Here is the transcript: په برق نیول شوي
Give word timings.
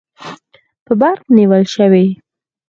په 0.85 0.93
برق 0.99 1.23
نیول 1.37 1.63
شوي 1.75 2.05